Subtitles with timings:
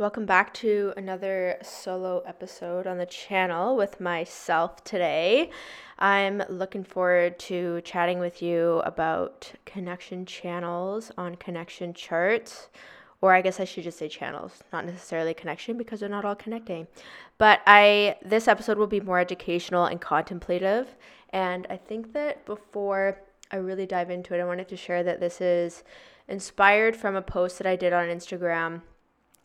[0.00, 5.50] Welcome back to another solo episode on the channel with myself today.
[5.98, 12.70] I'm looking forward to chatting with you about connection channels on connection charts.
[13.20, 16.34] Or I guess I should just say channels, not necessarily connection because they're not all
[16.34, 16.86] connecting.
[17.36, 20.96] But I this episode will be more educational and contemplative.
[21.28, 25.20] And I think that before I really dive into it, I wanted to share that
[25.20, 25.84] this is
[26.26, 28.80] inspired from a post that I did on Instagram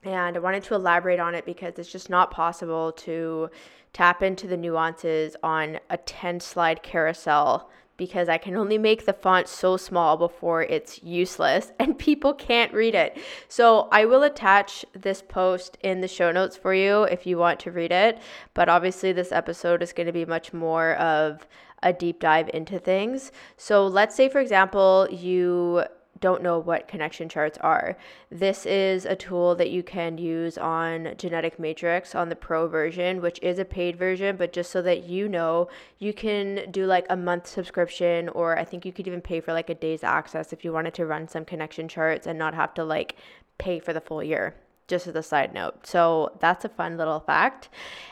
[0.05, 3.49] and I wanted to elaborate on it because it's just not possible to
[3.91, 9.13] tap into the nuances on a 10 slide carousel because I can only make the
[9.13, 13.17] font so small before it's useless and people can't read it.
[13.47, 17.59] So I will attach this post in the show notes for you if you want
[17.61, 18.19] to read it.
[18.53, 21.47] But obviously, this episode is going to be much more of
[21.83, 23.31] a deep dive into things.
[23.57, 25.85] So let's say, for example, you
[26.19, 27.97] don't know what connection charts are.
[28.29, 33.21] This is a tool that you can use on Genetic Matrix on the pro version,
[33.21, 35.67] which is a paid version, but just so that you know,
[35.99, 39.53] you can do like a month subscription, or I think you could even pay for
[39.53, 42.73] like a day's access if you wanted to run some connection charts and not have
[42.75, 43.15] to like
[43.57, 44.55] pay for the full year.
[44.87, 45.87] Just as a side note.
[45.87, 47.69] So that's a fun little fact.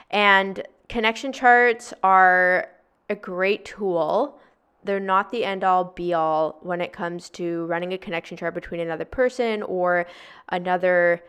[0.10, 2.68] And connection charts are
[3.10, 4.40] a great tool
[4.86, 8.54] they're not the end all be all when it comes to running a connection chart
[8.54, 10.06] between another person or
[10.50, 11.24] another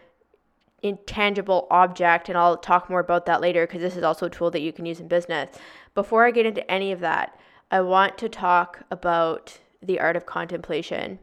[0.82, 4.50] intangible object and I'll talk more about that later because this is also a tool
[4.50, 5.56] that you can use in business.
[5.94, 7.38] Before I get into any of that,
[7.70, 11.18] I want to talk about the art of contemplation.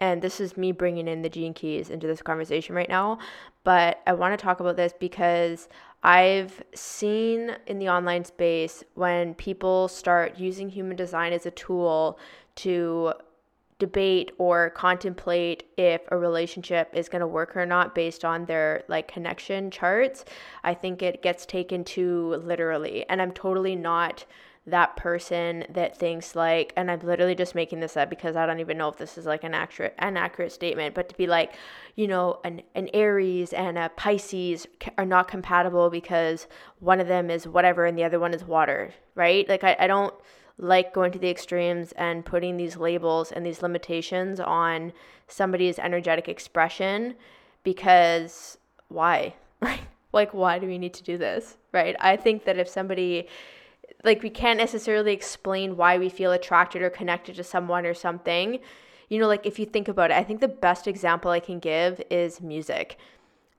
[0.00, 3.18] And this is me bringing in the gene keys into this conversation right now,
[3.64, 5.68] but I want to talk about this because
[6.02, 12.18] I've seen in the online space when people start using human design as a tool
[12.56, 13.12] to
[13.78, 18.82] debate or contemplate if a relationship is going to work or not based on their
[18.88, 20.24] like connection charts
[20.64, 24.24] i think it gets taken too literally and i'm totally not
[24.70, 28.60] that person that thinks like and I'm literally just making this up because I don't
[28.60, 31.54] even know if this is like an accurate an accurate statement but to be like
[31.96, 36.46] you know an an Aries and a Pisces are not compatible because
[36.80, 39.48] one of them is whatever and the other one is water right?
[39.48, 40.14] Like I, I don't
[40.58, 44.92] like going to the extremes and putting these labels and these limitations on
[45.26, 47.14] somebody's energetic expression
[47.62, 48.58] because
[48.88, 49.34] why?
[50.10, 51.94] Like why do we need to do this right?
[52.00, 53.28] I think that if somebody
[54.04, 58.60] like we can't necessarily explain why we feel attracted or connected to someone or something.
[59.08, 61.58] You know, like if you think about it, I think the best example I can
[61.58, 62.98] give is music.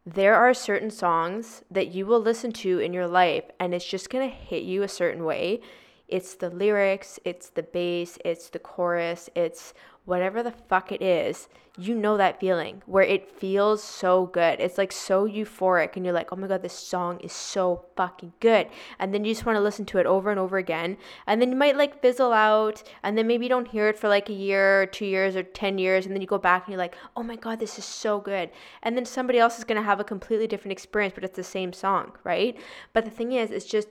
[0.06, 4.10] There are certain songs that you will listen to in your life and it's just
[4.10, 5.62] going to hit you a certain way.
[6.10, 9.74] It's the lyrics, it's the bass, it's the chorus, it's
[10.06, 11.48] whatever the fuck it is,
[11.78, 14.60] you know that feeling where it feels so good.
[14.60, 18.34] It's like so euphoric, and you're like, oh my god, this song is so fucking
[18.40, 18.68] good.
[18.98, 20.98] And then you just want to listen to it over and over again.
[21.26, 24.10] And then you might like fizzle out, and then maybe you don't hear it for
[24.10, 26.06] like a year or two years or 10 years.
[26.06, 28.50] And then you go back and you're like, oh my god, this is so good.
[28.84, 31.44] And then somebody else is going to have a completely different experience, but it's the
[31.44, 32.58] same song, right?
[32.94, 33.88] But the thing is, it's just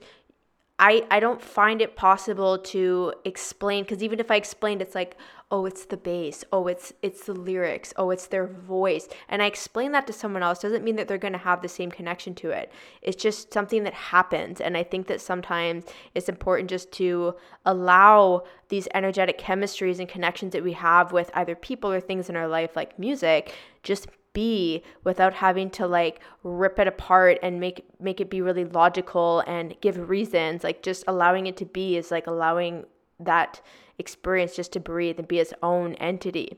[0.79, 5.17] I, I don't find it possible to explain because even if I explained it's like
[5.51, 6.43] oh it's the bass.
[6.53, 7.93] Oh it's it's the lyrics.
[7.97, 9.09] Oh it's their voice.
[9.27, 11.67] And I explain that to someone else doesn't mean that they're going to have the
[11.67, 12.71] same connection to it.
[13.01, 15.85] It's just something that happens and I think that sometimes
[16.15, 17.35] it's important just to
[17.65, 22.35] allow these energetic chemistries and connections that we have with either people or things in
[22.35, 23.53] our life like music
[23.83, 28.65] just be without having to like rip it apart and make make it be really
[28.65, 30.63] logical and give reasons.
[30.63, 32.85] Like just allowing it to be is like allowing
[33.19, 33.61] that
[33.97, 36.57] experience just to breathe and be its own entity.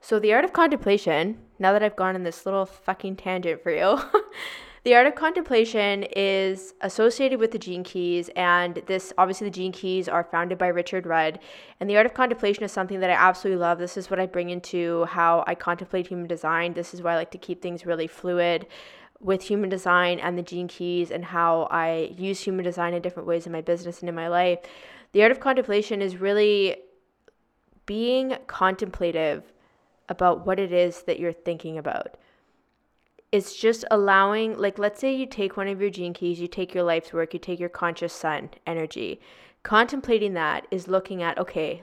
[0.00, 3.70] So the art of contemplation now that i've gone in this little fucking tangent for
[3.70, 3.98] you
[4.84, 9.72] The art of contemplation is associated with the gene keys, and this obviously the gene
[9.72, 11.40] keys are founded by Richard Rudd.
[11.80, 13.78] And the art of contemplation is something that I absolutely love.
[13.78, 16.74] This is what I bring into how I contemplate human design.
[16.74, 18.66] This is why I like to keep things really fluid
[19.20, 23.26] with human design and the gene keys and how I use human design in different
[23.26, 24.60] ways in my business and in my life.
[25.12, 26.76] The art of contemplation is really
[27.84, 29.52] being contemplative
[30.08, 32.16] about what it is that you're thinking about
[33.30, 36.74] it's just allowing like let's say you take one of your gene keys you take
[36.74, 39.20] your life's work you take your conscious sun energy.
[39.62, 41.82] Contemplating that is looking at okay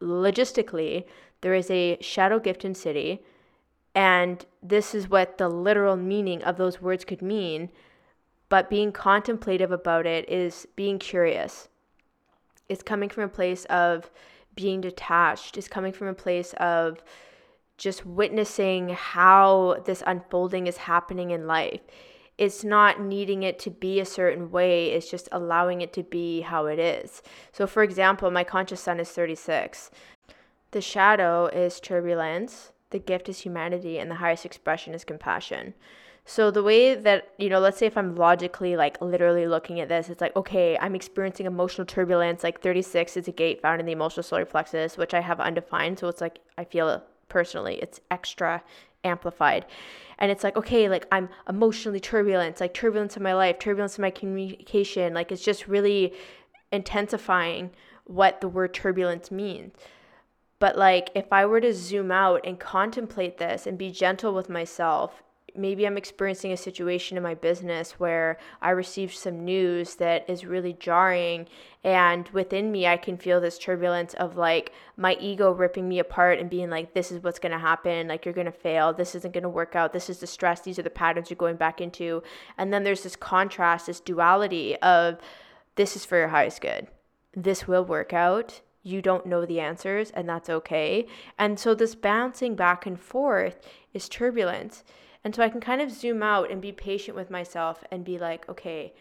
[0.00, 1.04] logistically
[1.42, 3.20] there is a shadow gift in siddhi
[3.94, 7.70] and this is what the literal meaning of those words could mean
[8.50, 11.68] but being contemplative about it is being curious.
[12.68, 14.10] It's coming from a place of
[14.54, 15.56] being detached.
[15.56, 17.02] It's coming from a place of
[17.80, 21.80] just witnessing how this unfolding is happening in life.
[22.36, 26.42] It's not needing it to be a certain way, it's just allowing it to be
[26.42, 27.22] how it is.
[27.52, 29.90] So, for example, my conscious sun is 36.
[30.72, 35.74] The shadow is turbulence, the gift is humanity, and the highest expression is compassion.
[36.26, 39.88] So the way that, you know, let's say if I'm logically like literally looking at
[39.88, 42.44] this, it's like, okay, I'm experiencing emotional turbulence.
[42.44, 45.98] Like 36 is a gate found in the emotional solar plexus, which I have undefined.
[45.98, 47.78] So it's like I feel personally.
[47.80, 48.62] It's extra
[49.04, 49.64] amplified.
[50.18, 54.02] And it's like, okay, like I'm emotionally turbulent, like turbulence in my life, turbulence in
[54.02, 55.14] my communication.
[55.14, 56.12] Like it's just really
[56.70, 57.70] intensifying
[58.04, 59.72] what the word turbulence means.
[60.58, 64.50] But like if I were to zoom out and contemplate this and be gentle with
[64.50, 65.22] myself
[65.56, 70.44] maybe I'm experiencing a situation in my business where I received some news that is
[70.44, 71.48] really jarring.
[71.84, 76.38] And within me, I can feel this turbulence of like my ego ripping me apart
[76.38, 78.08] and being like, this is what's going to happen.
[78.08, 78.92] Like, you're going to fail.
[78.92, 79.92] This isn't going to work out.
[79.92, 80.60] This is the stress.
[80.60, 82.22] These are the patterns you're going back into.
[82.58, 85.18] And then there's this contrast, this duality of
[85.76, 86.88] this is for your highest good.
[87.34, 88.60] This will work out.
[88.82, 91.06] You don't know the answers, and that's okay.
[91.38, 93.60] And so, this bouncing back and forth
[93.92, 94.84] is turbulence.
[95.24, 98.18] And so I can kind of zoom out and be patient with myself and be
[98.18, 98.94] like, okay,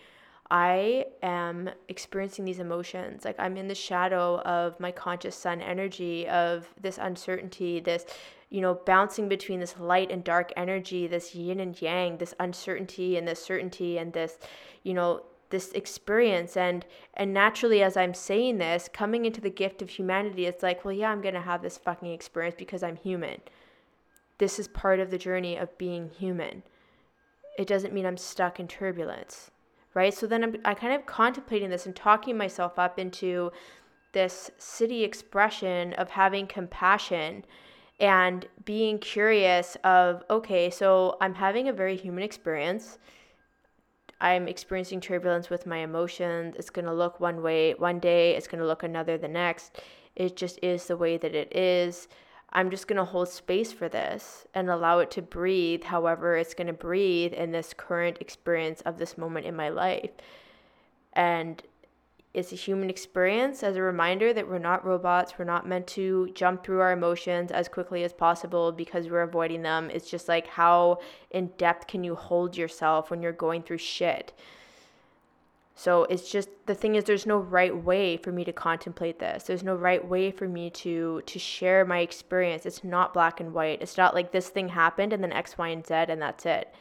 [0.51, 3.23] I am experiencing these emotions.
[3.23, 8.05] Like I'm in the shadow of my conscious sun energy, of this uncertainty, this,
[8.49, 13.15] you know, bouncing between this light and dark energy, this yin and yang, this uncertainty
[13.15, 14.39] and this certainty and this,
[14.83, 16.85] you know, this experience and
[17.15, 20.93] and naturally as i'm saying this coming into the gift of humanity it's like well
[20.93, 23.41] yeah i'm going to have this fucking experience because i'm human
[24.39, 26.63] this is part of the journey of being human.
[27.57, 29.51] It doesn't mean I'm stuck in turbulence,
[29.93, 30.13] right?
[30.13, 33.51] So then I'm I kind of contemplating this and talking myself up into
[34.13, 37.45] this siddhi expression of having compassion
[37.99, 42.97] and being curious of okay, so I'm having a very human experience.
[44.21, 46.55] I'm experiencing turbulence with my emotions.
[46.57, 49.81] It's going to look one way one day, it's going to look another the next.
[50.15, 52.07] It just is the way that it is.
[52.51, 56.53] I'm just going to hold space for this and allow it to breathe however it's
[56.53, 60.11] going to breathe in this current experience of this moment in my life.
[61.13, 61.61] And
[62.33, 65.33] it's a human experience as a reminder that we're not robots.
[65.37, 69.63] We're not meant to jump through our emotions as quickly as possible because we're avoiding
[69.63, 69.89] them.
[69.91, 70.99] It's just like how
[71.31, 74.33] in depth can you hold yourself when you're going through shit?
[75.79, 79.43] So it's just the thing is there's no right way for me to contemplate this.
[79.43, 82.65] There's no right way for me to to share my experience.
[82.65, 83.81] It's not black and white.
[83.81, 86.75] It's not like this thing happened and then X, Y, and Z and that's it.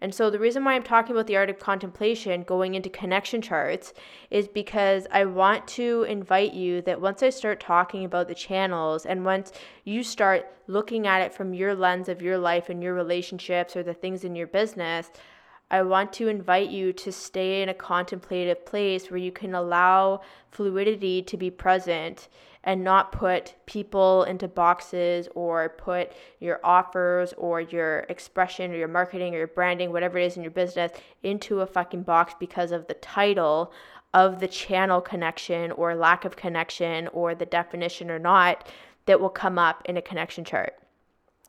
[0.00, 3.40] And so the reason why I'm talking about the art of contemplation going into connection
[3.40, 3.94] charts
[4.32, 9.06] is because I want to invite you that once I start talking about the channels
[9.06, 9.52] and once
[9.84, 13.84] you start looking at it from your lens of your life and your relationships or
[13.84, 15.12] the things in your business,
[15.74, 20.20] I want to invite you to stay in a contemplative place where you can allow
[20.52, 22.28] fluidity to be present
[22.62, 28.86] and not put people into boxes or put your offers or your expression or your
[28.86, 30.92] marketing or your branding, whatever it is in your business,
[31.24, 33.72] into a fucking box because of the title
[34.14, 38.68] of the channel connection or lack of connection or the definition or not
[39.06, 40.74] that will come up in a connection chart.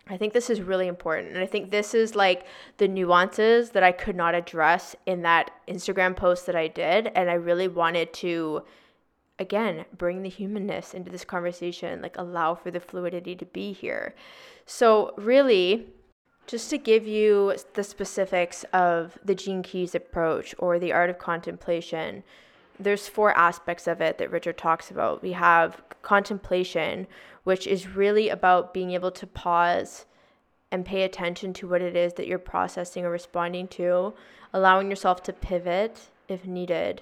[0.08, 1.30] I think this is really important.
[1.30, 2.46] And I think this is like
[2.78, 7.08] the nuances that I could not address in that Instagram post that I did.
[7.16, 8.64] And I really wanted to,
[9.40, 14.14] again, bring the humanness into this conversation, like allow for the fluidity to be here.
[14.68, 15.88] So, really,
[16.48, 21.18] just to give you the specifics of the Gene Keys approach or the art of
[21.18, 22.24] contemplation,
[22.80, 25.24] there's four aspects of it that Richard talks about.
[25.24, 27.08] We have contemplation,
[27.46, 30.06] which is really about being able to pause
[30.72, 34.14] and pay attention to what it is that you're processing or responding to,
[34.52, 37.02] allowing yourself to pivot if needed,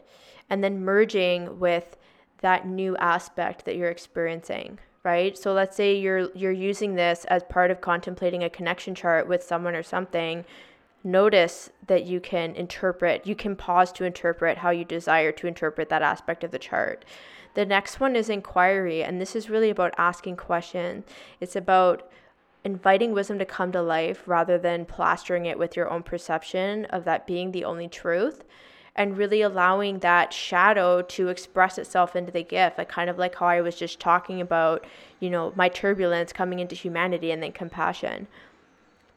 [0.50, 1.98] and then merging with
[2.42, 5.38] that new aspect that you're experiencing, right?
[5.38, 9.42] So let's say you're you're using this as part of contemplating a connection chart with
[9.42, 10.46] someone or something
[11.04, 15.90] notice that you can interpret, you can pause to interpret how you desire to interpret
[15.90, 17.04] that aspect of the chart.
[17.54, 21.06] The next one is inquiry, and this is really about asking questions.
[21.40, 22.10] It's about
[22.64, 27.04] inviting wisdom to come to life rather than plastering it with your own perception of
[27.06, 28.44] that being the only truth
[28.96, 33.36] and really allowing that shadow to express itself into the gift like kind of like
[33.36, 34.86] how i was just talking about
[35.20, 38.28] you know my turbulence coming into humanity and then compassion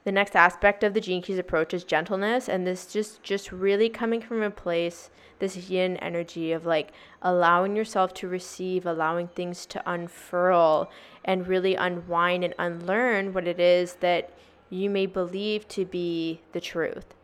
[0.06, 3.88] the next aspect of the gene keys approach is gentleness and this just just really
[3.88, 5.10] coming from a place
[5.40, 10.88] this yin energy of like allowing yourself to receive allowing things to unfurl
[11.24, 14.30] and really unwind and unlearn what it is that
[14.70, 17.16] you may believe to be the truth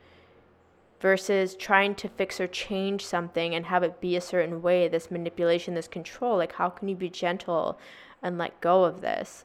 [1.01, 5.09] versus trying to fix or change something and have it be a certain way this
[5.09, 6.37] manipulation this control.
[6.37, 7.79] Like how can you be gentle
[8.23, 9.45] and let go of this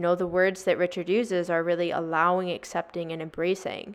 [0.00, 3.94] you know the words that richard uses are really allowing accepting and embracing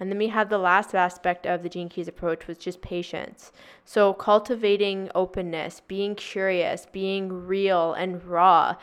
[0.00, 3.52] and then we have the last aspect of the Gene Keys approach, which is patience.
[3.84, 8.76] So cultivating openness, being curious, being real and raw,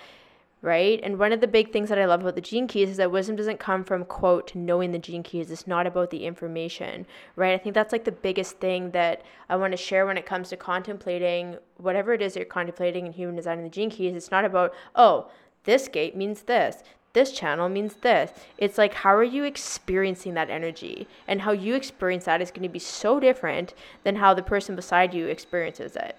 [0.62, 1.00] right?
[1.04, 3.12] And one of the big things that I love about the gene keys is that
[3.12, 5.52] wisdom doesn't come from quote knowing the gene keys.
[5.52, 7.54] It's not about the information, right?
[7.54, 10.50] I think that's like the biggest thing that I want to share when it comes
[10.50, 14.16] to contemplating whatever it is you're contemplating in human design and the gene keys.
[14.16, 15.30] It's not about, oh,
[15.68, 16.82] this gate means this.
[17.14, 18.32] This channel means this.
[18.58, 21.08] It's like, how are you experiencing that energy?
[21.28, 24.76] And how you experience that is going to be so different than how the person
[24.76, 26.18] beside you experiences it.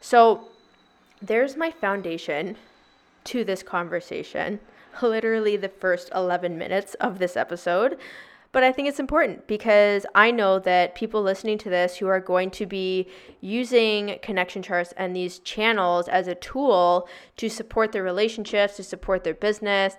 [0.00, 0.48] So,
[1.20, 2.56] there's my foundation
[3.24, 4.60] to this conversation,
[5.02, 7.98] literally the first 11 minutes of this episode.
[8.56, 12.20] But I think it's important because I know that people listening to this who are
[12.20, 13.06] going to be
[13.42, 19.24] using connection charts and these channels as a tool to support their relationships, to support
[19.24, 19.98] their business.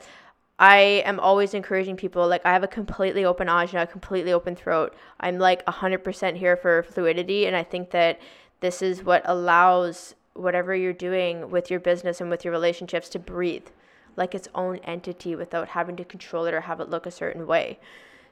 [0.58, 4.96] I am always encouraging people like I have a completely open ajna, completely open throat.
[5.20, 8.20] I'm like 100% here for fluidity and I think that
[8.62, 13.20] this is what allows whatever you're doing with your business and with your relationships to
[13.20, 13.68] breathe
[14.16, 17.46] like its own entity without having to control it or have it look a certain
[17.46, 17.78] way.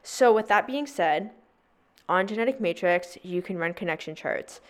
[0.08, 1.32] So, with that being said,
[2.08, 4.62] on Genetic Matrix, you can run connection charts.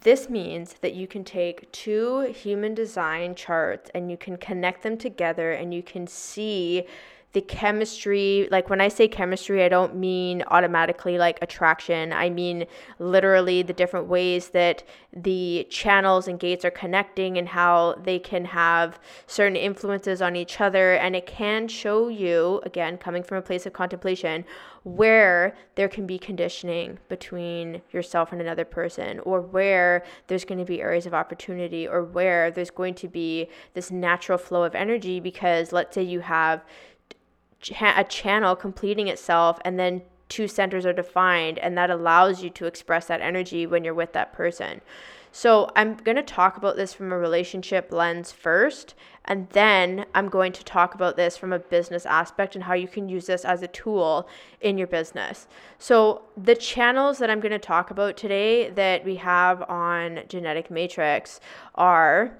[0.00, 4.98] This means that you can take two human design charts and you can connect them
[4.98, 6.88] together and you can see
[7.32, 12.12] the chemistry like when i say chemistry i don't mean automatically like attraction.
[12.12, 12.66] I mean
[12.98, 18.44] literally the different ways that the channels and gates are connecting and how they can
[18.46, 20.94] have certain influences on each other.
[20.94, 24.44] And it can show you again coming from a place of contemplation
[24.84, 30.64] where there can be conditioning between yourself and another person or where there's going to
[30.64, 35.20] be areas of opportunity or where there's going to be this natural flow of energy.
[35.20, 36.64] Because let's say you have
[37.80, 42.66] a channel completing itself and then two centers are defined and that allows you to
[42.66, 44.80] express that energy when you're with that person.
[45.30, 48.94] So, I'm going to talk about this from a relationship lens first,
[49.26, 52.88] and then I'm going to talk about this from a business aspect and how you
[52.88, 54.26] can use this as a tool
[54.62, 55.46] in your business.
[55.78, 60.70] So, the channels that I'm going to talk about today that we have on Genetic
[60.70, 61.40] Matrix
[61.74, 62.38] are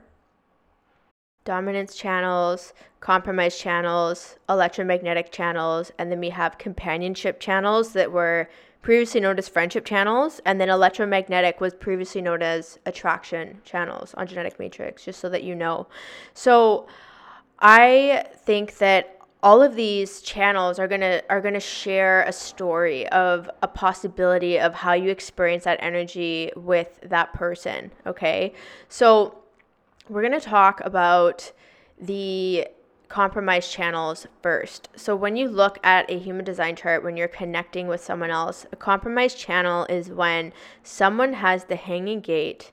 [1.49, 8.51] dominance channels, compromise channels, electromagnetic channels, and then we have companionship channels that were
[8.83, 14.27] previously known as friendship channels, and then electromagnetic was previously known as attraction channels on
[14.27, 15.87] genetic matrix, just so that you know.
[16.35, 16.87] So
[17.61, 23.51] I think that all of these channels are gonna are gonna share a story of
[23.63, 27.91] a possibility of how you experience that energy with that person.
[28.07, 28.53] Okay,
[28.91, 29.39] so
[30.09, 31.53] we're going to talk about
[32.01, 32.67] the
[33.09, 34.89] compromise channels first.
[34.97, 38.67] So, when you look at a human design chart, when you're connecting with someone else,
[38.73, 42.73] a compromise channel is when someone has the hanging gate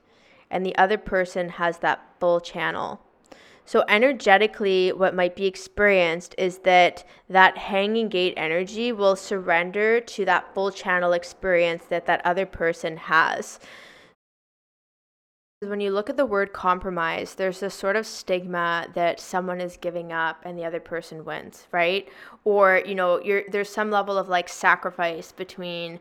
[0.50, 3.00] and the other person has that full channel.
[3.64, 10.24] So, energetically, what might be experienced is that that hanging gate energy will surrender to
[10.24, 13.58] that full channel experience that that other person has.
[15.68, 19.76] When you look at the word compromise, there's this sort of stigma that someone is
[19.76, 22.08] giving up and the other person wins, right?
[22.44, 26.00] Or, you know, there's some level of like sacrifice between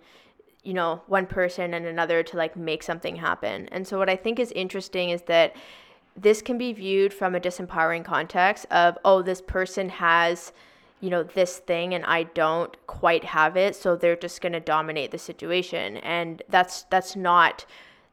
[0.66, 3.70] you know, one person and another to like make something happen.
[3.72, 5.56] And so what I think is interesting is that
[6.18, 10.54] this can be viewed from a disempowering context of, oh, this person has,
[11.02, 14.60] you know, this thing and I don't quite have it, so they're just going to
[14.60, 15.98] dominate the situation.
[15.98, 17.66] And that's that's not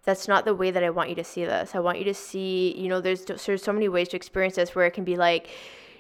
[0.04, 1.74] that's not the way that I want you to see this.
[1.74, 4.74] I want you to see, you know, there's there's so many ways to experience this
[4.74, 5.48] where it can be like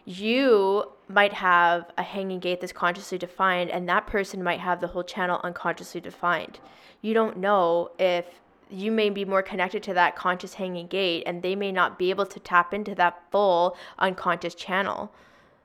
[0.04, 4.88] you might have a hanging gate that's consciously defined and that person might have the
[4.88, 6.58] whole channel unconsciously defined.
[7.02, 8.26] You don't know if
[8.68, 12.10] you may be more connected to that conscious hanging gate and they may not be
[12.10, 15.12] able to tap into that full unconscious channel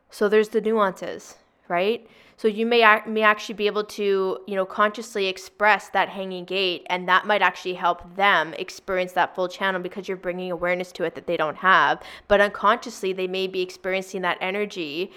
[0.10, 1.36] So there's the nuances,
[1.69, 2.07] right?
[2.38, 6.86] So you may may actually be able to, you know, consciously express that hanging gate
[6.88, 11.03] and that might actually help them experience that full channel because you're bringing awareness to
[11.03, 12.01] it that they don't have.
[12.27, 15.12] But unconsciously they may be experiencing that energy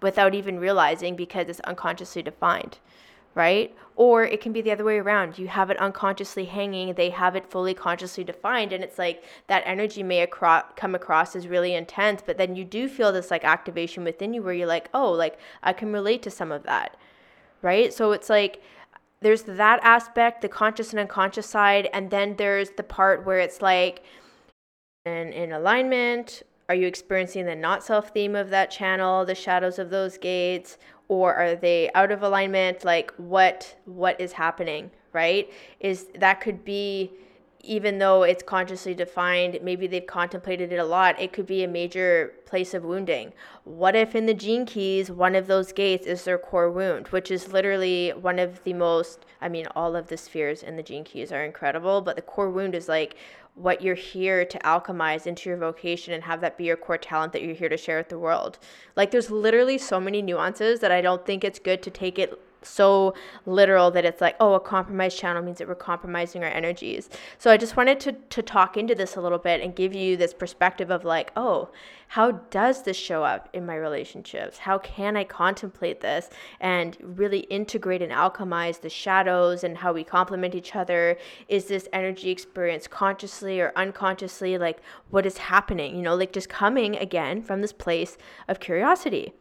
[0.00, 2.78] without even realizing because it's unconsciously defined
[3.34, 3.74] right?
[3.96, 5.38] Or it can be the other way around.
[5.38, 9.62] You have it unconsciously hanging, they have it fully consciously defined, and it's like that
[9.66, 13.44] energy may acro- come across as really intense, but then you do feel this like
[13.44, 16.96] activation within you where you're like, oh, like I can relate to some of that,
[17.62, 17.92] right?
[17.92, 18.62] So it's like,
[19.20, 23.62] there's that aspect, the conscious and unconscious side, and then there's the part where it's
[23.62, 24.04] like,
[25.06, 29.78] and in alignment, are you experiencing the not self theme of that channel, the shadows
[29.78, 32.84] of those gates, or are they out of alignment?
[32.84, 35.50] Like what what is happening right?
[35.80, 37.12] Is that could be
[37.64, 41.68] even though it's consciously defined maybe they've contemplated it a lot it could be a
[41.68, 43.32] major place of wounding
[43.64, 47.30] what if in the gene keys one of those gates is their core wound which
[47.30, 51.04] is literally one of the most i mean all of the spheres in the gene
[51.04, 53.16] keys are incredible but the core wound is like
[53.54, 57.32] what you're here to alchemize into your vocation and have that be your core talent
[57.32, 58.58] that you're here to share with the world.
[58.96, 62.38] Like there's literally so many nuances that I don't think it's good to take it
[62.64, 63.14] so
[63.46, 67.08] literal that it's like, oh, a compromised channel means that we're compromising our energies.
[67.38, 70.16] So I just wanted to to talk into this a little bit and give you
[70.16, 71.70] this perspective of like, oh,
[72.08, 74.58] how does this show up in my relationships?
[74.58, 76.30] How can I contemplate this
[76.60, 81.16] and really integrate and alchemize the shadows and how we complement each other?
[81.48, 84.58] Is this energy experience consciously or unconsciously?
[84.58, 84.80] Like,
[85.10, 85.96] what is happening?
[85.96, 88.16] You know, like just coming again from this place
[88.48, 89.32] of curiosity.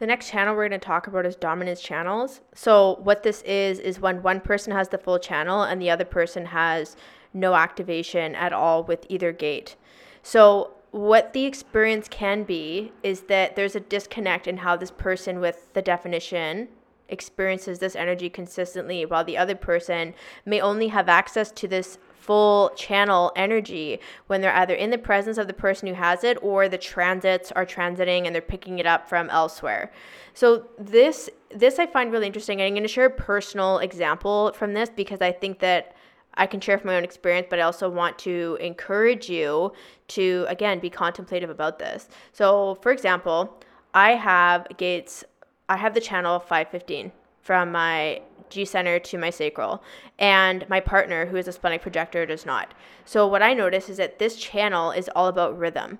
[0.00, 2.40] The next channel we're going to talk about is dominance channels.
[2.54, 6.04] So, what this is, is when one person has the full channel and the other
[6.04, 6.96] person has
[7.32, 9.76] no activation at all with either gate.
[10.22, 15.40] So, what the experience can be is that there's a disconnect in how this person
[15.40, 16.68] with the definition
[17.08, 22.70] experiences this energy consistently, while the other person may only have access to this full
[22.70, 26.68] channel energy when they're either in the presence of the person who has it or
[26.68, 29.92] the transits are transiting and they're picking it up from elsewhere.
[30.32, 32.62] So this this I find really interesting.
[32.62, 35.94] I'm going to share a personal example from this because I think that
[36.34, 39.72] I can share from my own experience, but I also want to encourage you
[40.08, 42.08] to again be contemplative about this.
[42.32, 45.24] So, for example, I have gates
[45.68, 48.22] I have the channel 515 from my
[48.62, 49.82] Center to my sacral,
[50.18, 52.74] and my partner, who is a splenic projector, does not.
[53.06, 55.98] So, what I notice is that this channel is all about rhythm,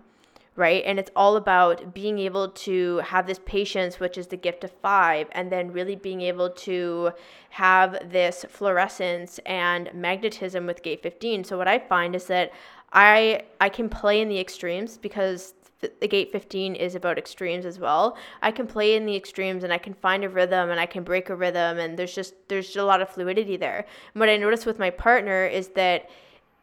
[0.56, 0.82] right?
[0.84, 4.70] And it's all about being able to have this patience, which is the gift of
[4.82, 7.12] five, and then really being able to
[7.50, 11.44] have this florescence and magnetism with gate 15.
[11.44, 12.52] So, what I find is that
[12.92, 15.54] I I can play in the extremes because
[16.00, 18.16] the gate 15 is about extremes as well.
[18.42, 21.04] I can play in the extremes and i can find a rhythm and i can
[21.04, 23.86] break a rhythm and there's just there's just a lot of fluidity there.
[24.14, 26.08] And what i noticed with my partner is that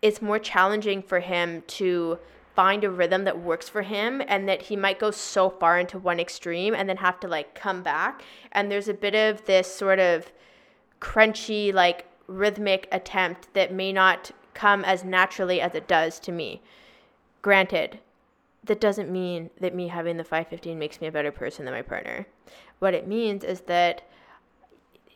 [0.01, 2.17] it's more challenging for him to
[2.55, 5.97] find a rhythm that works for him and that he might go so far into
[5.97, 8.21] one extreme and then have to like come back.
[8.51, 10.31] And there's a bit of this sort of
[10.99, 16.61] crunchy like rhythmic attempt that may not come as naturally as it does to me.
[17.41, 17.99] Granted
[18.63, 21.81] that doesn't mean that me having the 515 makes me a better person than my
[21.81, 22.27] partner.
[22.79, 24.03] What it means is that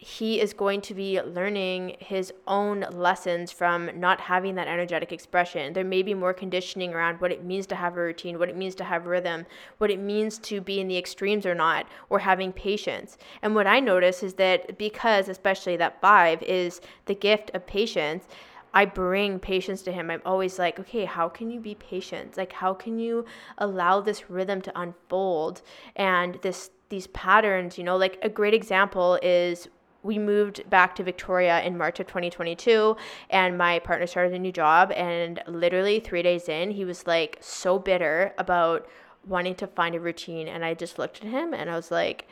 [0.05, 5.73] he is going to be learning his own lessons from not having that energetic expression.
[5.73, 8.57] There may be more conditioning around what it means to have a routine, what it
[8.57, 9.47] means to have rhythm,
[9.79, 13.17] what it means to be in the extremes or not, or having patience.
[13.41, 18.27] And what I notice is that because, especially that five is the gift of patience,
[18.75, 20.11] I bring patience to him.
[20.11, 22.35] I'm always like, okay, how can you be patient?
[22.35, 23.25] Like, how can you
[23.57, 25.61] allow this rhythm to unfold
[25.95, 27.77] and this these patterns?
[27.77, 29.69] You know, like a great example is
[30.03, 32.95] we moved back to Victoria in March of 2022
[33.31, 37.37] and my partner started a new job and literally 3 days in he was like
[37.41, 38.87] so bitter about
[39.25, 42.27] wanting to find a routine and I just looked at him and I was like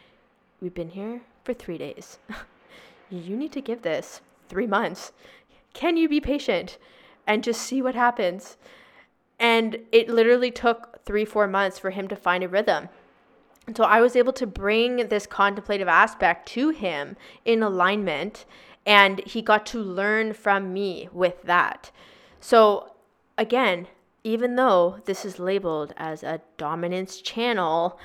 [0.61, 2.19] we've been here for 3 days.
[3.09, 5.11] you need to give this 3 months.
[5.73, 6.77] Can you be patient
[7.27, 8.57] and just see what happens?
[9.39, 12.89] And it literally took three, four months for him to find a rhythm.
[13.67, 18.45] And so I was able to bring this contemplative aspect to him in alignment,
[18.85, 21.91] and he got to learn from me with that.
[22.39, 22.91] So,
[23.37, 23.87] again,
[24.23, 27.97] even though this is labeled as a dominance channel,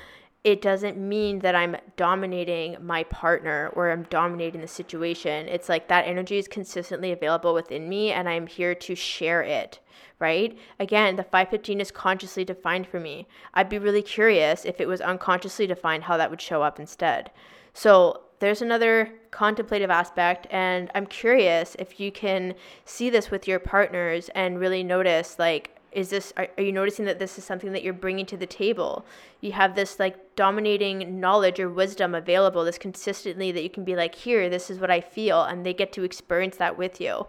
[0.45, 5.49] it doesn't mean that I'm dominating my partner or I'm dominating the situation.
[5.49, 9.81] It's like that energy is consistently available within me and I'm here to share it,
[10.21, 10.57] right?
[10.79, 13.27] Again, the 515 is consciously defined for me.
[13.53, 17.31] I'd be really curious if it was unconsciously defined how that would show up instead.
[17.75, 23.59] So, there's another contemplative aspect and I'm curious if you can see this with your
[23.59, 27.73] partners and really notice like is this are, are, you noticing that this is something
[27.73, 29.05] that you're bringing to the table?
[29.41, 33.97] You have this like dominating knowledge or wisdom available this consistently that you can be
[33.97, 37.27] like here this is what i feel and they get to experience that with you.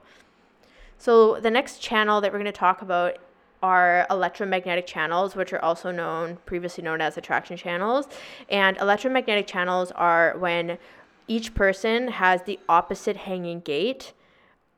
[0.97, 3.17] So the next channel that we're going to talk about
[3.61, 8.07] are electromagnetic channels which are also known previously known as attraction channels.
[8.49, 10.77] And electromagnetic channels are when
[11.27, 14.13] each person has the opposite hanging gate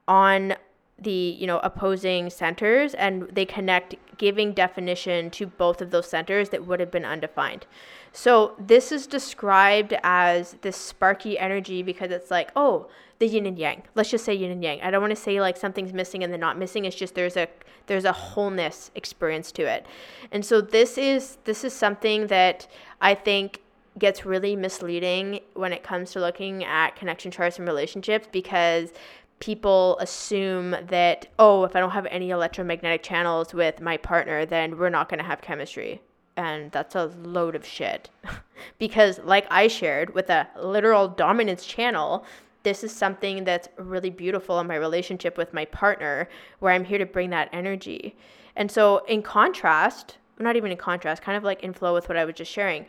[0.07, 0.55] on
[1.01, 6.49] the you know opposing centers and they connect giving definition to both of those centers
[6.49, 7.65] that would have been undefined.
[8.13, 12.87] So this is described as this sparky energy because it's like oh
[13.19, 13.83] the yin and yang.
[13.95, 14.81] Let's just say yin and yang.
[14.81, 16.85] I don't want to say like something's missing and then not missing.
[16.85, 17.47] It's just there's a
[17.87, 19.85] there's a wholeness experience to it.
[20.31, 22.67] And so this is this is something that
[23.01, 23.61] i think
[23.99, 28.93] gets really misleading when it comes to looking at connection charts and relationships because
[29.41, 34.77] people assume that, oh, if I don't have any electromagnetic channels with my partner, then
[34.77, 36.01] we're not going to have chemistry.
[36.37, 38.09] And that's a load of shit.
[38.79, 42.23] because, like I shared with a literal dominance channel,
[42.63, 46.99] this is something that's really beautiful in my relationship with my partner, where I'm here
[46.99, 48.15] to bring that energy.
[48.55, 52.17] And so, in contrast, not even in contrast, kind of like in flow with what
[52.17, 52.85] I was just sharing,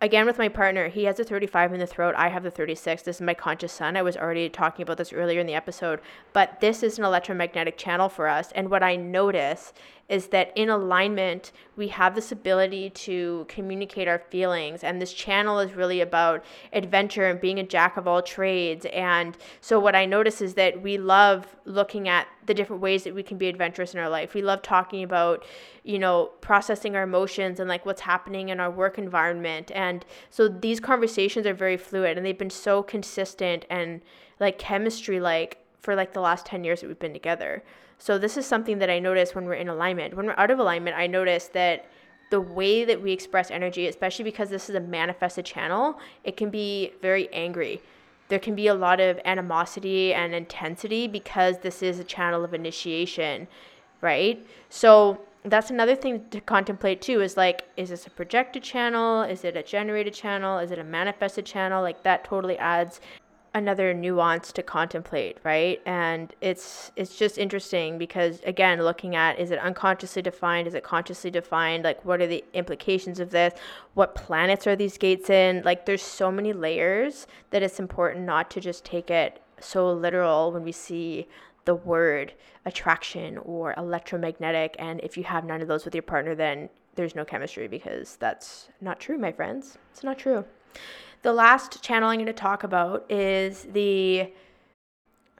[0.00, 2.14] again with my partner he has a 35 in the throat.
[2.16, 3.96] I have the 36 this is my conscious sun.
[3.96, 6.00] I was already talking about this earlier in the episode
[6.32, 8.52] but this is an electromagnetic channel for us.
[8.52, 9.72] And what i notice
[10.08, 14.84] is that in alignment, we have this ability to communicate our feelings.
[14.84, 18.86] And this channel is really about adventure and being a jack of all trades.
[18.92, 23.14] And so, what I notice is that we love looking at the different ways that
[23.14, 24.32] we can be adventurous in our life.
[24.32, 25.44] We love talking about,
[25.82, 29.72] you know, processing our emotions and like what's happening in our work environment.
[29.74, 34.02] And so, these conversations are very fluid and they've been so consistent and
[34.38, 37.62] like chemistry like for like the last 10 years that we've been together.
[37.98, 40.16] So this is something that I notice when we're in alignment.
[40.16, 41.86] When we're out of alignment, I notice that
[42.30, 46.50] the way that we express energy, especially because this is a manifested channel, it can
[46.50, 47.80] be very angry.
[48.26, 52.52] There can be a lot of animosity and intensity because this is a channel of
[52.52, 53.46] initiation,
[54.00, 54.44] right?
[54.68, 59.44] So that's another thing to contemplate too is like is this a projected channel is
[59.44, 63.00] it a generated channel is it a manifested channel like that totally adds
[63.56, 65.80] another nuance to contemplate, right?
[65.86, 70.84] And it's it's just interesting because again, looking at is it unconsciously defined, is it
[70.84, 71.82] consciously defined?
[71.82, 73.54] Like what are the implications of this?
[73.94, 75.62] What planets are these gates in?
[75.64, 80.52] Like there's so many layers that it's important not to just take it so literal
[80.52, 81.26] when we see
[81.64, 82.34] the word
[82.66, 87.14] attraction or electromagnetic and if you have none of those with your partner then there's
[87.14, 89.78] no chemistry because that's not true, my friends.
[89.92, 90.44] It's not true.
[91.22, 94.32] The last channel I'm going to talk about is the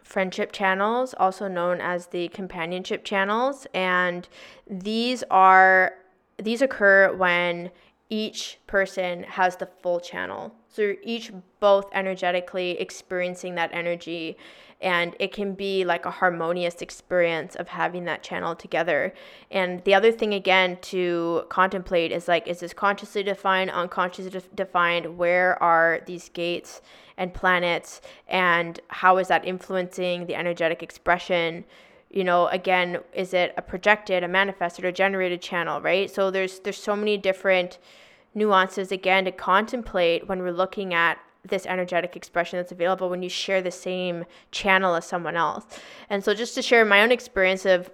[0.02, 4.28] friendship channels, also known as the companionship channels, and
[4.68, 5.94] these are
[6.38, 7.70] these occur when
[8.08, 10.54] each person has the full channel.
[10.68, 14.36] So you're each both energetically experiencing that energy
[14.80, 19.14] and it can be like a harmonious experience of having that channel together.
[19.50, 24.54] And the other thing again to contemplate is like is this consciously defined unconsciously de-
[24.54, 25.16] defined?
[25.16, 26.82] Where are these gates
[27.16, 28.02] and planets?
[28.28, 31.64] And how is that influencing the energetic expression?
[32.10, 36.10] You know again is it a projected a manifested or generated channel right?
[36.10, 37.78] So there's there's so many different
[38.34, 43.28] nuances again to contemplate when we're looking at this energetic expression that's available when you
[43.28, 45.64] share the same channel as someone else.
[46.10, 47.90] And so just to share my own experience of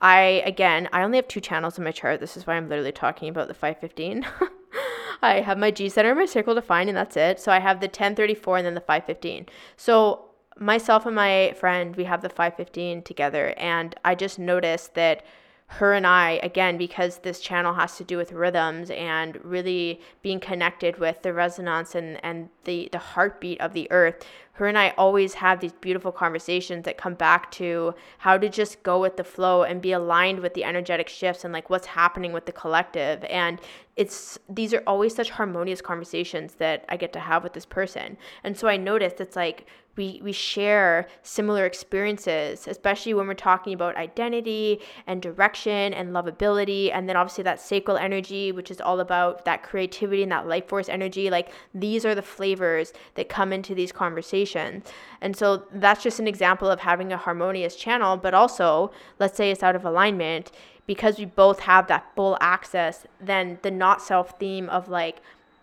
[0.00, 2.20] I again, I only have two channels in my chart.
[2.20, 4.26] This is why I'm literally talking about the 515.
[5.22, 7.40] I have my G center my sacral defined and that's it.
[7.40, 9.46] So I have the 1034 and then the 515.
[9.76, 10.26] So
[10.58, 15.24] myself and my friend, we have the 515 together and I just noticed that
[15.68, 20.38] her and I, again, because this channel has to do with rhythms and really being
[20.38, 24.94] connected with the resonance and, and the, the heartbeat of the earth, her and I
[24.96, 29.24] always have these beautiful conversations that come back to how to just go with the
[29.24, 33.22] flow and be aligned with the energetic shifts and like what's happening with the collective.
[33.24, 33.60] And
[33.96, 38.18] it's these are always such harmonious conversations that I get to have with this person.
[38.44, 43.72] And so I noticed it's like we we share similar experiences especially when we're talking
[43.72, 49.00] about identity and direction and lovability and then obviously that sacral energy which is all
[49.00, 53.52] about that creativity and that life force energy like these are the flavors that come
[53.52, 54.84] into these conversations
[55.20, 59.50] and so that's just an example of having a harmonious channel but also let's say
[59.50, 60.52] it's out of alignment
[60.86, 65.18] because we both have that full access then the not self theme of like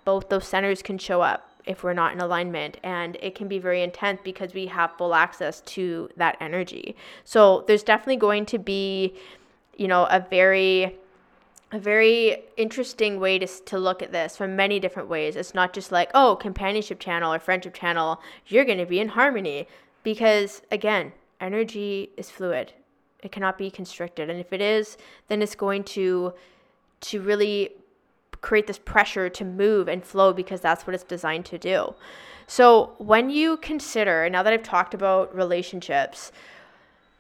[0.06, 3.60] both those centers can show up if we're not in alignment and it can be
[3.60, 6.96] very intense because we have full access to that energy.
[7.24, 9.16] So there's definitely going to be
[9.78, 10.96] you know a very
[11.72, 15.36] a very interesting way to, to look at this from many different ways.
[15.36, 19.10] It's not just like oh companionship channel or friendship channel you're going to be in
[19.10, 19.68] harmony
[20.04, 22.74] because again energy is fluid
[23.26, 26.34] it cannot be constricted and if it is then it's going to
[27.02, 27.72] to really
[28.44, 31.96] create this pressure to move and flow because that's what it's designed to do.
[32.46, 36.32] So, when you consider, now that I've talked about relationships,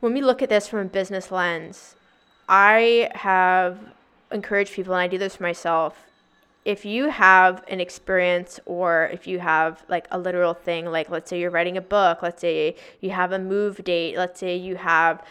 [0.01, 1.95] when we look at this from a business lens,
[2.47, 3.79] I have
[4.31, 5.97] encouraged people, and I do this for myself.
[6.65, 11.29] If you have an experience or if you have like a literal thing, like let's
[11.29, 14.75] say you're writing a book, let's say you have a move date, let's say you
[14.75, 15.23] have,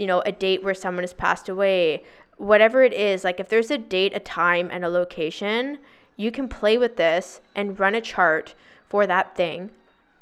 [0.00, 2.02] you know, a date where someone has passed away,
[2.38, 5.78] whatever it is, like if there's a date, a time, and a location,
[6.16, 8.54] you can play with this and run a chart
[8.88, 9.70] for that thing.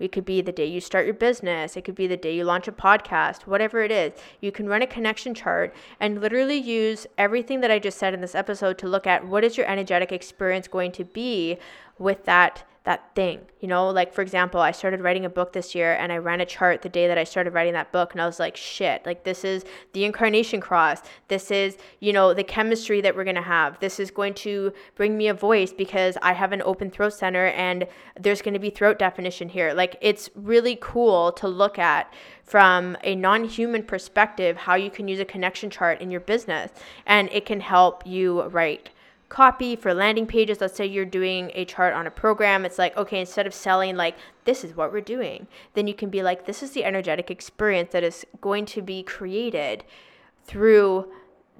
[0.01, 1.77] It could be the day you start your business.
[1.77, 4.13] It could be the day you launch a podcast, whatever it is.
[4.41, 8.21] You can run a connection chart and literally use everything that I just said in
[8.21, 11.57] this episode to look at what is your energetic experience going to be
[11.99, 13.39] with that that thing.
[13.61, 16.41] You know, like for example, I started writing a book this year and I ran
[16.41, 19.05] a chart the day that I started writing that book and I was like, shit,
[19.05, 21.03] like this is the incarnation cross.
[21.29, 23.79] This is, you know, the chemistry that we're going to have.
[23.81, 27.49] This is going to bring me a voice because I have an open throat center
[27.49, 27.87] and
[28.19, 29.75] there's going to be throat definition here.
[29.75, 32.11] Like it's really cool to look at
[32.43, 36.71] from a non-human perspective how you can use a connection chart in your business
[37.05, 38.89] and it can help you write
[39.29, 40.61] copy for landing pages.
[40.61, 42.65] Let's say you're doing a chart on a program.
[42.65, 46.09] It's like okay instead of selling like this is what we're doing then you can
[46.09, 49.85] be like this is the energetic experience that is going to be created
[50.45, 51.13] through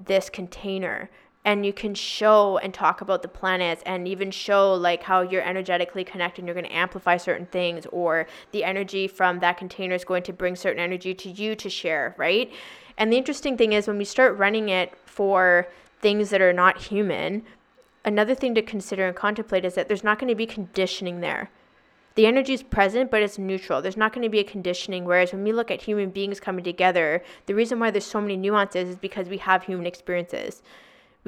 [0.03, 1.09] this container.
[1.45, 5.41] And you can show and talk about the planets and even show like how you're
[5.41, 9.95] energetically connected and you're going to amplify certain things or the energy from that container
[9.95, 12.51] is going to bring certain energy to you to share right?
[12.97, 15.67] And the interesting thing is when we start running it for
[16.01, 17.43] things that are not human
[18.05, 21.49] another thing to consider and contemplate is that there's not going to be conditioning there.
[22.15, 23.81] The energy is present, but it's neutral.
[23.81, 25.05] There's not going to be a conditioning.
[25.05, 28.35] Whereas when we look at human beings coming together, the reason why there's so many
[28.35, 30.61] nuances is because we have human experiences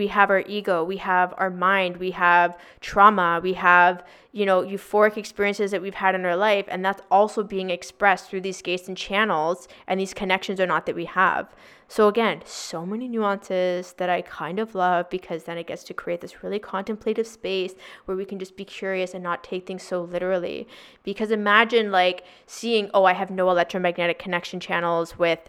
[0.01, 4.63] we have our ego we have our mind we have trauma we have you know
[4.63, 8.63] euphoric experiences that we've had in our life and that's also being expressed through these
[8.63, 11.53] gates and channels and these connections are not that we have.
[11.87, 15.93] So again so many nuances that i kind of love because then it gets to
[15.93, 19.83] create this really contemplative space where we can just be curious and not take things
[19.83, 20.67] so literally.
[21.03, 25.41] Because imagine like seeing oh i have no electromagnetic connection channels with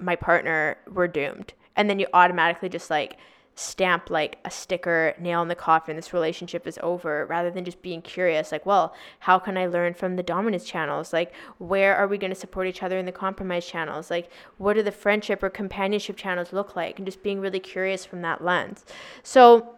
[0.00, 1.52] my partner we're doomed.
[1.76, 3.16] And then you automatically just like
[3.54, 7.82] stamp like a sticker nail in the coffin this relationship is over rather than just
[7.82, 11.12] being curious like well how can i learn from the dominance channels?
[11.12, 14.10] Like where are we going to support each other in the compromise channels?
[14.10, 16.98] Like what do the friendship or companionship channels look like?
[16.98, 18.84] And just being really curious from that lens.
[19.22, 19.76] So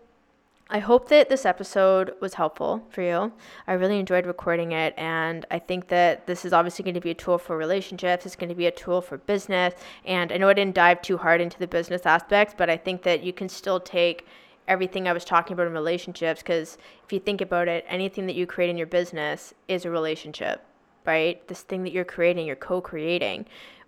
[0.71, 3.33] I hope that this episode was helpful for you.
[3.67, 7.11] I really enjoyed recording it, and I think that this is obviously going to be
[7.11, 8.25] a tool for relationships.
[8.25, 9.75] It's going to be a tool for business.
[10.07, 13.03] And I know I didn't dive too hard into the business aspects, but I think
[13.03, 14.27] that you can still take
[14.67, 18.35] everything I was talking about in relationships because if you think about it, anything that
[18.35, 20.65] you create in your business is a relationship,
[21.05, 21.47] right?
[21.47, 23.45] This thing that you're creating, you're co creating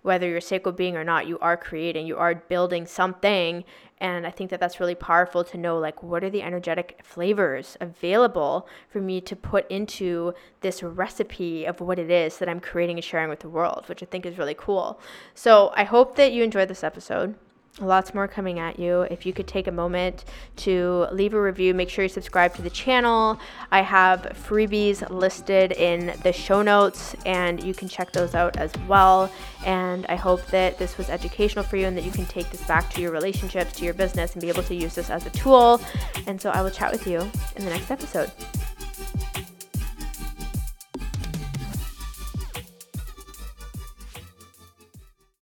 [0.07, 3.65] whether you're a sacred being or not, you are creating, you are building something.
[3.99, 7.77] And I think that that's really powerful to know like, what are the energetic flavors
[7.81, 12.97] available for me to put into this recipe of what it is that I'm creating
[12.97, 14.99] and sharing with the world, which I think is really cool.
[15.33, 17.35] So I hope that you enjoyed this episode
[17.79, 19.01] lots more coming at you.
[19.01, 20.25] If you could take a moment
[20.57, 23.39] to leave a review, make sure you subscribe to the channel.
[23.71, 28.71] I have freebies listed in the show notes, and you can check those out as
[28.87, 29.31] well.
[29.65, 32.65] And I hope that this was educational for you and that you can take this
[32.65, 35.29] back to your relationships, to your business, and be able to use this as a
[35.31, 35.81] tool.
[36.25, 37.19] And so I will chat with you
[37.55, 38.31] in the next episode.